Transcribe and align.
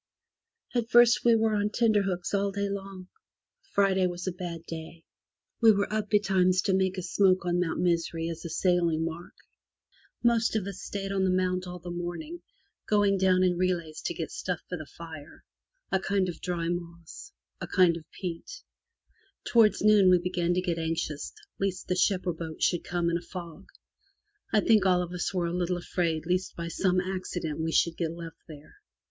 At 0.73 0.89
first 0.89 1.23
we 1.23 1.35
were 1.35 1.53
on 1.53 1.69
tenterhooks 1.69 2.33
all 2.33 2.51
day 2.51 2.67
long. 2.69 3.09
Friday 3.75 4.07
was 4.07 4.25
a 4.25 4.31
bad 4.31 4.65
day. 4.65 5.03
We 5.61 5.71
were 5.71 5.93
up 5.93 6.09
betimes 6.09 6.63
to 6.63 6.73
make 6.73 6.97
a 6.97 7.03
smoke 7.03 7.45
on 7.45 7.59
Mount 7.59 7.79
Misery 7.81 8.27
as 8.27 8.43
a 8.43 8.49
sailing 8.49 9.05
mark. 9.05 9.35
Most 10.23 10.55
of 10.55 10.65
us 10.65 10.81
stayed 10.81 11.11
on 11.11 11.23
the 11.23 11.29
Mount 11.29 11.67
all 11.67 11.77
the 11.77 11.91
morn 11.91 12.23
ing, 12.23 12.41
going 12.87 13.19
down 13.19 13.43
in 13.43 13.59
relays 13.59 14.01
to 14.05 14.15
get 14.15 14.31
stuff 14.31 14.59
for 14.67 14.75
the 14.75 14.87
fire— 14.87 15.43
a 15.91 15.99
kind 15.99 16.27
of 16.29 16.41
dry 16.41 16.67
moss, 16.67 17.31
a 17.59 17.67
kind 17.67 17.95
of 17.95 18.09
peat. 18.09 18.63
Towards 19.45 19.83
noon 19.83 20.09
we 20.09 20.17
began 20.17 20.55
to 20.55 20.61
get 20.61 20.79
anxious 20.79 21.31
lest 21.59 21.87
the 21.87 21.93
boat 22.23 22.41
or 22.41 22.53
ship 22.53 22.57
should 22.59 22.83
come 22.83 23.11
in 23.11 23.19
a 23.19 23.21
fog. 23.21 23.67
I 24.51 24.61
think 24.61 24.83
all 24.83 25.03
of 25.03 25.13
us 25.13 25.31
were 25.31 25.45
a 25.45 25.53
little 25.53 25.77
afraid 25.77 26.23
lest 26.25 26.55
by 26.55 26.69
some 26.69 26.99
accident 26.99 27.59
we 27.59 27.71
should 27.71 27.97
get 27.97 28.15
left 28.15 28.39
there. 28.47 28.77